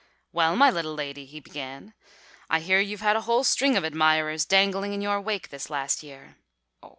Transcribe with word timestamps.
"Well, 0.33 0.55
my 0.55 0.71
little 0.71 0.95
lady," 0.95 1.27
he 1.27 1.39
began. 1.39 1.93
"I 2.49 2.61
hear 2.61 2.79
you've 2.79 3.01
had 3.01 3.15
a 3.15 3.21
whole 3.29 3.43
string 3.43 3.77
of 3.77 3.83
admirers 3.85 4.45
dangling 4.45 4.93
in 4.93 5.01
your 5.03 5.21
wake 5.21 5.49
this 5.49 5.69
last 5.69 6.01
year. 6.01 6.37